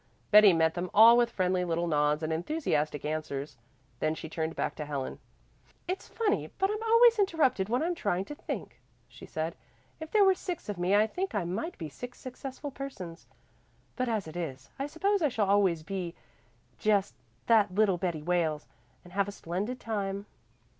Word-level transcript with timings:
Betty 0.31 0.51
met 0.51 0.73
them 0.73 0.89
all 0.95 1.15
with 1.15 1.29
friendly 1.29 1.63
little 1.63 1.85
nods 1.85 2.23
and 2.23 2.33
enthusiastic 2.33 3.05
answers. 3.05 3.59
Then 3.99 4.15
she 4.15 4.29
turned 4.29 4.55
back 4.55 4.73
to 4.77 4.85
Helen. 4.85 5.19
"It's 5.87 6.07
funny, 6.07 6.49
but 6.57 6.71
I'm 6.71 6.81
always 6.81 7.19
interrupted 7.19 7.69
when 7.69 7.83
I'm 7.83 7.93
trying 7.93 8.25
to 8.25 8.33
think," 8.33 8.81
she 9.07 9.27
said. 9.27 9.55
"If 9.99 10.09
there 10.09 10.23
were 10.23 10.33
six 10.33 10.69
of 10.69 10.79
me 10.79 10.95
I 10.95 11.05
think 11.05 11.35
I 11.35 11.43
might 11.43 11.77
be 11.77 11.87
six 11.87 12.17
successful 12.19 12.71
persons. 12.71 13.27
But 13.95 14.09
as 14.09 14.27
it 14.27 14.35
is, 14.35 14.71
I 14.79 14.87
suppose 14.87 15.21
I 15.21 15.29
shall 15.29 15.47
always 15.47 15.83
be 15.83 16.15
just 16.79 17.13
'that 17.45 17.75
little 17.75 17.99
Betty 17.99 18.23
Wales' 18.23 18.65
and 19.03 19.13
have 19.13 19.27
a 19.27 19.31
splendid 19.31 19.79
time." 19.79 20.25